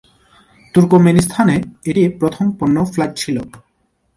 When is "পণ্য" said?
2.59-2.75